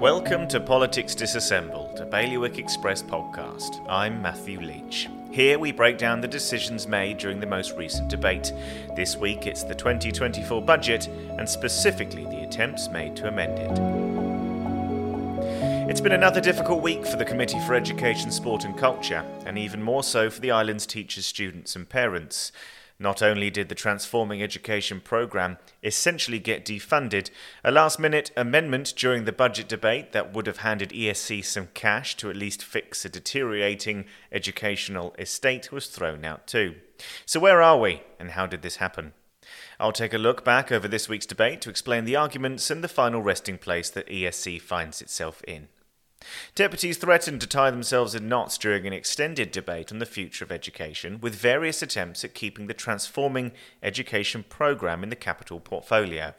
Welcome 0.00 0.48
to 0.48 0.60
Politics 0.60 1.14
Disassembled, 1.14 2.00
a 2.00 2.06
Bailiwick 2.06 2.56
Express 2.56 3.02
podcast. 3.02 3.86
I'm 3.86 4.22
Matthew 4.22 4.58
Leach. 4.58 5.10
Here 5.30 5.58
we 5.58 5.72
break 5.72 5.98
down 5.98 6.22
the 6.22 6.26
decisions 6.26 6.88
made 6.88 7.18
during 7.18 7.38
the 7.38 7.46
most 7.46 7.76
recent 7.76 8.08
debate. 8.08 8.50
This 8.96 9.18
week 9.18 9.46
it's 9.46 9.62
the 9.62 9.74
2024 9.74 10.62
budget 10.62 11.06
and 11.06 11.46
specifically 11.46 12.24
the 12.24 12.44
attempts 12.44 12.88
made 12.88 13.14
to 13.16 13.28
amend 13.28 13.58
it. 13.58 13.78
It's 15.90 16.00
been 16.00 16.12
another 16.12 16.40
difficult 16.40 16.80
week 16.80 17.04
for 17.06 17.18
the 17.18 17.24
Committee 17.26 17.60
for 17.66 17.74
Education, 17.74 18.30
Sport 18.30 18.64
and 18.64 18.78
Culture, 18.78 19.22
and 19.44 19.58
even 19.58 19.82
more 19.82 20.02
so 20.02 20.30
for 20.30 20.40
the 20.40 20.50
island's 20.50 20.86
teachers, 20.86 21.26
students, 21.26 21.76
and 21.76 21.86
parents. 21.86 22.52
Not 23.02 23.22
only 23.22 23.48
did 23.48 23.70
the 23.70 23.74
Transforming 23.74 24.42
Education 24.42 25.00
programme 25.00 25.56
essentially 25.82 26.38
get 26.38 26.66
defunded, 26.66 27.30
a 27.64 27.70
last 27.70 27.98
minute 27.98 28.30
amendment 28.36 28.92
during 28.94 29.24
the 29.24 29.32
budget 29.32 29.70
debate 29.70 30.12
that 30.12 30.34
would 30.34 30.46
have 30.46 30.58
handed 30.58 30.90
ESC 30.90 31.42
some 31.42 31.68
cash 31.72 32.14
to 32.18 32.28
at 32.28 32.36
least 32.36 32.62
fix 32.62 33.06
a 33.06 33.08
deteriorating 33.08 34.04
educational 34.30 35.14
estate 35.18 35.72
was 35.72 35.86
thrown 35.86 36.26
out 36.26 36.46
too. 36.46 36.74
So, 37.24 37.40
where 37.40 37.62
are 37.62 37.80
we, 37.80 38.02
and 38.18 38.32
how 38.32 38.44
did 38.46 38.60
this 38.60 38.76
happen? 38.76 39.14
I'll 39.80 39.92
take 39.92 40.12
a 40.12 40.18
look 40.18 40.44
back 40.44 40.70
over 40.70 40.86
this 40.86 41.08
week's 41.08 41.24
debate 41.24 41.62
to 41.62 41.70
explain 41.70 42.04
the 42.04 42.16
arguments 42.16 42.70
and 42.70 42.84
the 42.84 42.88
final 42.88 43.22
resting 43.22 43.56
place 43.56 43.88
that 43.88 44.08
ESC 44.08 44.60
finds 44.60 45.00
itself 45.00 45.42
in. 45.48 45.68
Deputies 46.54 46.98
threatened 46.98 47.40
to 47.40 47.46
tie 47.46 47.70
themselves 47.70 48.14
in 48.14 48.28
knots 48.28 48.58
during 48.58 48.86
an 48.86 48.92
extended 48.92 49.50
debate 49.50 49.90
on 49.90 49.98
the 49.98 50.06
future 50.06 50.44
of 50.44 50.52
education, 50.52 51.18
with 51.20 51.34
various 51.34 51.82
attempts 51.82 52.24
at 52.24 52.34
keeping 52.34 52.66
the 52.66 52.74
transforming 52.74 53.52
education 53.82 54.44
programme 54.48 55.02
in 55.02 55.08
the 55.08 55.16
capital 55.16 55.60
portfolio. 55.60 56.34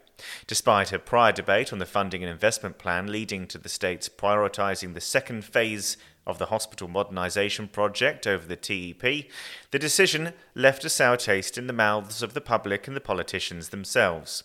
Despite 0.46 0.92
a 0.92 0.98
prior 0.98 1.32
debate 1.32 1.72
on 1.72 1.78
the 1.78 1.86
funding 1.86 2.22
and 2.22 2.30
investment 2.30 2.78
plan 2.78 3.10
leading 3.10 3.46
to 3.48 3.58
the 3.58 3.68
states 3.68 4.08
prioritising 4.08 4.94
the 4.94 5.00
second 5.00 5.44
phase 5.44 5.96
of 6.24 6.38
the 6.38 6.46
hospital 6.46 6.86
modernisation 6.86 7.70
project 7.70 8.26
over 8.26 8.46
the 8.46 8.54
TEP, 8.54 9.26
the 9.72 9.78
decision 9.78 10.32
left 10.54 10.84
a 10.84 10.88
sour 10.88 11.16
taste 11.16 11.58
in 11.58 11.66
the 11.66 11.72
mouths 11.72 12.22
of 12.22 12.34
the 12.34 12.40
public 12.40 12.86
and 12.86 12.94
the 12.94 13.00
politicians 13.00 13.70
themselves. 13.70 14.44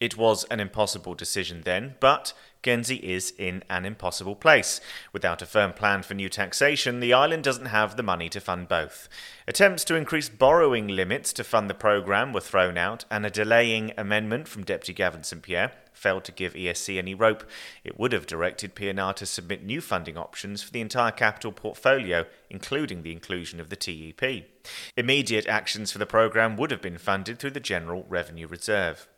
It 0.00 0.16
was 0.16 0.44
an 0.44 0.58
impossible 0.58 1.14
decision 1.14 1.62
then, 1.64 1.94
but 2.00 2.32
Guernsey 2.62 2.96
is 2.96 3.32
in 3.36 3.64
an 3.68 3.84
impossible 3.84 4.36
place. 4.36 4.80
Without 5.12 5.42
a 5.42 5.46
firm 5.46 5.72
plan 5.72 6.02
for 6.02 6.14
new 6.14 6.28
taxation, 6.28 7.00
the 7.00 7.12
island 7.12 7.42
doesn't 7.42 7.66
have 7.66 7.96
the 7.96 8.02
money 8.02 8.28
to 8.28 8.40
fund 8.40 8.68
both. 8.68 9.08
Attempts 9.48 9.84
to 9.84 9.96
increase 9.96 10.28
borrowing 10.28 10.86
limits 10.88 11.32
to 11.34 11.44
fund 11.44 11.68
the 11.68 11.74
programme 11.74 12.32
were 12.32 12.40
thrown 12.40 12.78
out, 12.78 13.04
and 13.10 13.26
a 13.26 13.30
delaying 13.30 13.92
amendment 13.98 14.46
from 14.46 14.64
Deputy 14.64 14.92
Gavin 14.92 15.24
St 15.24 15.42
Pierre 15.42 15.72
failed 15.92 16.24
to 16.24 16.32
give 16.32 16.54
ESC 16.54 16.98
any 16.98 17.14
rope. 17.14 17.44
It 17.84 17.98
would 17.98 18.12
have 18.12 18.26
directed 18.26 18.74
P&R 18.74 19.14
to 19.14 19.26
submit 19.26 19.64
new 19.64 19.80
funding 19.80 20.16
options 20.16 20.62
for 20.62 20.72
the 20.72 20.80
entire 20.80 21.12
capital 21.12 21.52
portfolio, 21.52 22.26
including 22.50 23.02
the 23.02 23.12
inclusion 23.12 23.60
of 23.60 23.68
the 23.68 23.76
TEP. 23.76 24.48
Immediate 24.96 25.46
actions 25.46 25.92
for 25.92 25.98
the 25.98 26.06
programme 26.06 26.56
would 26.56 26.70
have 26.70 26.82
been 26.82 26.98
funded 26.98 27.38
through 27.38 27.50
the 27.50 27.60
General 27.60 28.04
Revenue 28.08 28.46
Reserve. 28.46 29.08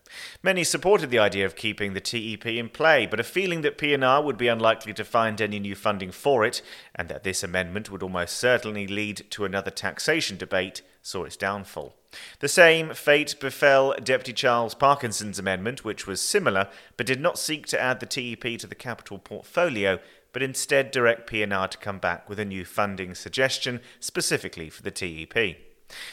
Many 0.43 0.65
supported 0.65 1.11
the 1.11 1.19
idea 1.19 1.47
of 1.47 1.57
keeping 1.57 1.95
the 1.95 2.01
TEP 2.01 2.47
in 2.47 2.69
play, 2.69 3.07
but 3.07 3.21
a 3.21 3.25
feeling 3.25 3.63
that 3.63 3.79
P&R 3.79 4.23
would 4.23 4.39
be 4.39 4.49
unlikely 4.49 4.93
to 4.95 5.05
find 5.05 5.41
any 5.41 5.59
new 5.59 5.75
funding 5.75 6.11
for 6.11 6.45
it, 6.45 6.63
and 6.95 7.09
that 7.09 7.25
this 7.25 7.43
amendment 7.43 7.91
would 7.91 8.03
almost 8.03 8.37
certainly 8.37 8.87
lead 8.87 9.25
to 9.31 9.45
another 9.45 9.71
taxation 9.71 10.37
debate, 10.37 10.83
saw 11.03 11.25
its 11.25 11.37
downfall. 11.37 11.95
The 12.41 12.49
same 12.49 12.95
fate 12.95 13.35
befell 13.41 13.95
Deputy 14.03 14.33
Charles 14.33 14.75
Parkinson's 14.75 15.39
amendment, 15.39 15.85
which 15.85 16.07
was 16.07 16.21
similar, 16.21 16.69
but 16.97 17.07
did 17.07 17.21
not 17.21 17.39
seek 17.39 17.67
to 17.67 17.81
add 17.81 18.01
the 18.01 18.07
TEP 18.07 18.59
to 18.61 18.67
the 18.67 18.75
capital 18.75 19.19
portfolio, 19.19 19.99
but 20.33 20.43
instead 20.43 20.91
direct 20.91 21.29
P&R 21.29 21.69
to 21.69 21.79
come 21.79 21.99
back 21.99 22.29
with 22.29 22.39
a 22.39 22.45
new 22.45 22.65
funding 22.65 23.15
suggestion 23.15 23.81
specifically 24.01 24.69
for 24.69 24.83
the 24.83 24.91
TEP. 24.91 25.64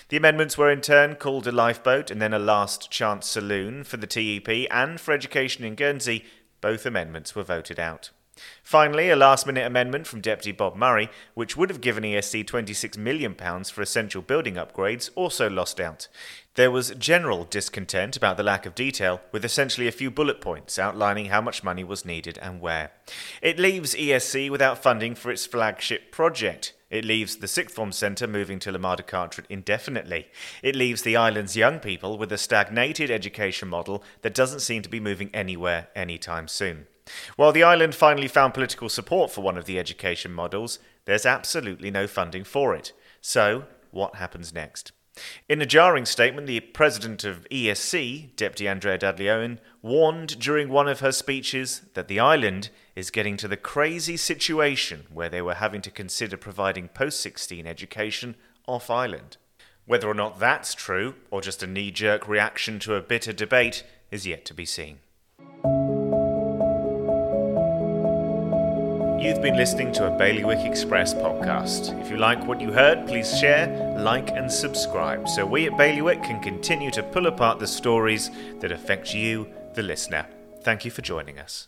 The 0.09 0.17
amendments 0.17 0.57
were 0.57 0.71
in 0.71 0.81
turn 0.81 1.15
called 1.15 1.47
a 1.47 1.51
lifeboat 1.51 2.11
and 2.11 2.21
then 2.21 2.33
a 2.33 2.39
last 2.39 2.91
chance 2.91 3.27
saloon 3.27 3.83
for 3.83 3.97
the 3.97 4.07
TEP 4.07 4.67
and 4.69 4.99
for 4.99 5.13
education 5.13 5.63
in 5.63 5.75
Guernsey. 5.75 6.25
Both 6.59 6.85
amendments 6.85 7.35
were 7.35 7.43
voted 7.43 7.79
out. 7.79 8.11
Finally, 8.63 9.09
a 9.09 9.16
last 9.16 9.46
minute 9.46 9.66
amendment 9.66 10.07
from 10.07 10.22
Deputy 10.22 10.52
Bob 10.52 10.75
Murray, 10.75 11.09
which 11.34 11.57
would 11.57 11.69
have 11.69 11.81
given 11.81 12.03
ESC 12.03 12.46
£26 12.46 12.97
million 12.97 13.35
for 13.35 13.81
essential 13.81 14.22
building 14.22 14.56
upgrades, 14.56 15.09
also 15.16 15.50
lost 15.50 15.79
out. 15.79 16.07
There 16.56 16.72
was 16.72 16.91
general 16.91 17.46
discontent 17.46 18.18
about 18.18 18.35
the 18.38 18.44
lack 18.44 18.66
of 18.66 18.75
detail, 18.75 19.22
with 19.31 19.46
essentially 19.46 19.88
a 19.88 19.91
few 19.91 20.12
bullet 20.12 20.41
points 20.41 20.78
outlining 20.78 21.28
how 21.28 21.40
much 21.40 21.63
money 21.63 21.84
was 21.84 22.06
needed 22.06 22.38
and 22.41 22.59
where. 22.59 22.91
It 23.41 23.57
leaves 23.57 23.96
ESC 23.96 24.50
without 24.50 24.84
funding 24.84 25.16
for 25.16 25.31
its 25.31 25.46
flagship 25.46 26.12
project. 26.12 26.73
It 26.90 27.06
leaves 27.06 27.38
the 27.38 27.47
sixth 27.47 27.73
form 27.73 27.94
centre 27.94 28.28
moving 28.28 28.59
to 28.59 28.72
La 28.72 28.96
de 28.96 29.03
Carteret 29.03 29.46
indefinitely. 29.50 30.28
It 30.62 30.75
leaves 30.75 31.03
the 31.03 31.16
island's 31.16 31.56
young 31.56 31.79
people 31.79 32.18
with 32.18 32.34
a 32.34 32.38
stagnated 32.38 33.09
education 33.09 33.69
model 33.69 34.03
that 34.23 34.34
doesn't 34.34 34.59
seem 34.59 34.81
to 34.81 34.90
be 34.90 35.00
moving 35.00 35.29
anywhere 35.34 35.88
anytime 35.96 36.50
soon. 36.50 36.88
While 37.35 37.51
the 37.51 37.63
island 37.63 37.95
finally 37.95 38.27
found 38.27 38.53
political 38.53 38.89
support 38.89 39.31
for 39.31 39.41
one 39.41 39.57
of 39.57 39.66
the 39.66 39.79
education 39.79 40.31
models, 40.31 40.79
there's 41.05 41.25
absolutely 41.25 41.91
no 41.91 42.07
funding 42.07 42.44
for 42.44 42.75
it. 42.75 42.94
So, 43.22 43.66
what 43.91 44.16
happens 44.16 44.53
next? 44.53 44.91
In 45.49 45.61
a 45.61 45.66
jarring 45.66 46.05
statement, 46.05 46.47
the 46.47 46.61
president 46.61 47.25
of 47.25 47.47
ESC, 47.49 48.35
Deputy 48.35 48.67
Andrea 48.67 48.97
Dudley 48.97 49.29
Owen, 49.29 49.59
warned 49.81 50.39
during 50.39 50.69
one 50.69 50.88
of 50.88 51.01
her 51.01 51.11
speeches 51.11 51.81
that 51.95 52.07
the 52.07 52.19
island 52.19 52.69
is 52.95 53.11
getting 53.11 53.35
to 53.38 53.47
the 53.47 53.57
crazy 53.57 54.16
situation 54.16 55.05
where 55.11 55.29
they 55.29 55.41
were 55.41 55.55
having 55.55 55.81
to 55.81 55.91
consider 55.91 56.38
providing 56.38 56.88
post 56.88 57.19
16 57.22 57.67
education 57.67 58.35
off 58.67 58.89
island. 58.89 59.38
Whether 59.85 60.07
or 60.07 60.13
not 60.13 60.39
that's 60.39 60.73
true, 60.73 61.16
or 61.29 61.41
just 61.41 61.61
a 61.61 61.67
knee 61.67 61.91
jerk 61.91 62.28
reaction 62.28 62.79
to 62.79 62.95
a 62.95 63.01
bitter 63.01 63.33
debate, 63.33 63.83
is 64.11 64.25
yet 64.25 64.45
to 64.45 64.53
be 64.53 64.66
seen. 64.66 64.99
You've 69.21 69.39
been 69.39 69.55
listening 69.55 69.91
to 69.93 70.07
a 70.07 70.17
Bailiwick 70.17 70.65
Express 70.65 71.13
podcast. 71.13 71.95
If 72.01 72.09
you 72.09 72.17
like 72.17 72.43
what 72.47 72.59
you 72.59 72.71
heard, 72.71 73.05
please 73.07 73.37
share, 73.37 73.95
like, 73.99 74.31
and 74.31 74.51
subscribe 74.51 75.29
so 75.29 75.45
we 75.45 75.67
at 75.67 75.77
Bailiwick 75.77 76.23
can 76.23 76.41
continue 76.41 76.89
to 76.89 77.03
pull 77.03 77.27
apart 77.27 77.59
the 77.59 77.67
stories 77.67 78.31
that 78.61 78.71
affect 78.71 79.13
you, 79.13 79.47
the 79.75 79.83
listener. 79.83 80.25
Thank 80.63 80.85
you 80.85 80.89
for 80.89 81.03
joining 81.03 81.37
us. 81.37 81.67